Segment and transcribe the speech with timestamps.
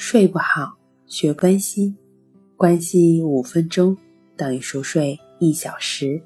[0.00, 1.92] 睡不好，学关系，
[2.56, 3.98] 关系五分钟
[4.36, 6.22] 等于熟睡一小时。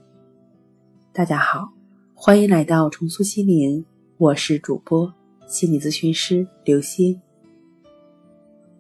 [1.11, 1.73] 大家好，
[2.13, 3.83] 欢迎来到重塑心灵，
[4.19, 5.11] 我是主播
[5.47, 7.19] 心理咨询师刘星。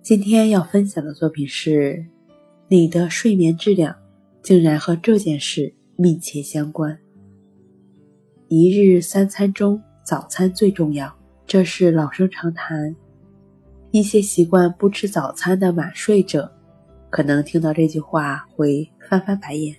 [0.02, 2.04] 今天要分享的作品是：
[2.68, 3.96] 你的睡眠质量
[4.42, 6.96] 竟然和这件事密切相关。
[8.48, 11.10] 一日三餐中，早餐最重要，
[11.46, 12.94] 这是老生常谈。
[13.92, 16.50] 一些习惯不吃早餐的晚睡者，
[17.10, 19.76] 可能听到这句话会翻翻白眼。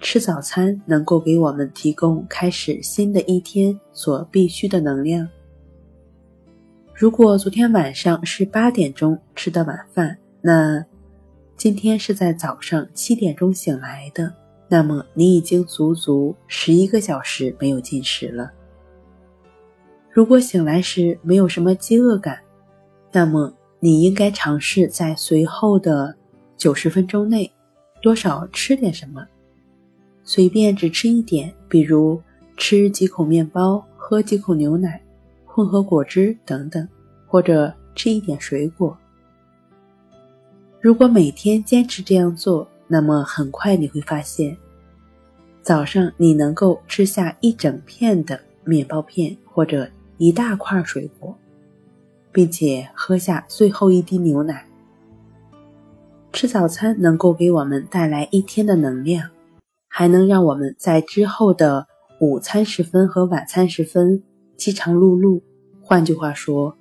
[0.00, 5.28] 吃早餐能够给我们提供开始新的一天所必需的能量。
[6.94, 10.82] 如果昨天晚上是八点钟吃的晚饭，那
[11.58, 14.32] 今天是在早上七点钟醒来的，
[14.66, 18.50] 那么你已经足足十一个小时没有进食了。
[20.10, 22.38] 如果醒来时没有什么饥饿感，
[23.16, 23.50] 那么，
[23.80, 26.14] 你应该尝试在随后的
[26.58, 27.50] 九十分钟内，
[28.02, 29.26] 多少吃点什么，
[30.22, 32.20] 随便只吃一点，比如
[32.58, 35.02] 吃几口面包、喝几口牛奶、
[35.46, 36.86] 混合果汁等等，
[37.26, 38.94] 或者吃一点水果。
[40.78, 44.54] 如果每天坚持这样做，那么很快你会发现，
[45.62, 51.34] 早上你能够吃下一整片的面包片或者一大块水果。
[52.36, 54.66] 并且喝下最后一滴牛奶。
[56.34, 59.30] 吃早餐能够给我们带来一天的能量，
[59.88, 61.86] 还能让我们在之后的
[62.20, 64.22] 午餐时分和晚餐时分
[64.54, 65.40] 饥肠辘辘。
[65.80, 66.76] 换句话说，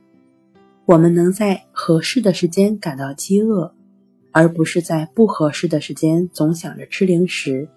[0.83, 3.73] 我们能在合适的时间感到饥饿，
[4.33, 7.69] 而不是在不合适的时间总想着吃零食。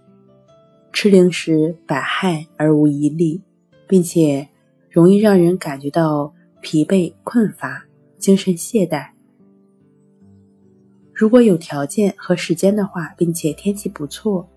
[0.93, 3.41] 吃零食百害而无一利，
[3.87, 4.49] 并且
[4.91, 6.35] 容易让人感觉到。
[6.61, 7.85] 疲惫、困乏、
[8.19, 9.09] 精神懈怠。
[11.13, 14.49] 如果有条件和时间的话，并且天气不错，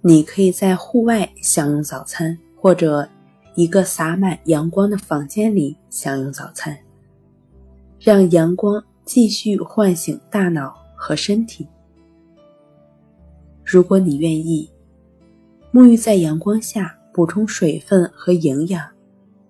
[0.00, 3.08] 你可以在户外享用早餐，或者
[3.56, 6.78] 一个洒满阳光的房间里享用早餐，
[7.98, 11.66] 让阳光继续唤醒大脑和身体。
[13.64, 14.70] 如果你愿意，
[15.72, 18.88] 沐浴在阳光下，补充水分和营养。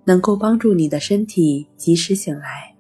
[0.05, 2.75] 能够帮助你的身体及时醒来，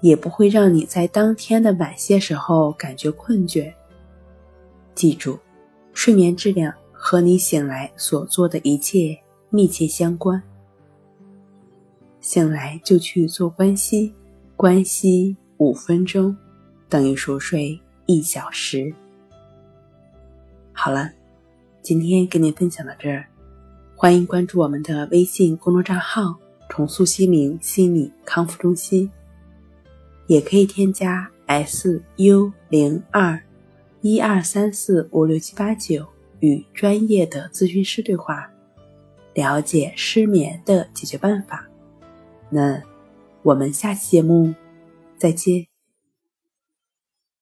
[0.00, 3.72] 也不会让你在当天的晚些时候感觉困倦。
[4.94, 5.38] 记住，
[5.92, 9.18] 睡眠质量和你醒来所做的一切
[9.50, 10.40] 密切相关。
[12.20, 14.14] 醒来就去做关息，
[14.56, 16.36] 关息五分钟
[16.88, 18.94] 等于熟睡一小时。
[20.72, 21.10] 好了，
[21.82, 23.26] 今天跟您分享到这儿。
[24.04, 26.38] 欢迎关注我们的微信公众账号
[26.68, 29.10] “重塑心灵心理康复中心”，
[30.28, 33.42] 也可以添加 “s u 零二
[34.02, 36.06] 一二三四五六七八九”
[36.40, 38.46] 与专业的咨询师对话，
[39.32, 41.66] 了解失眠的解决办法。
[42.50, 42.82] 那
[43.42, 44.54] 我们下期节目
[45.16, 45.73] 再见。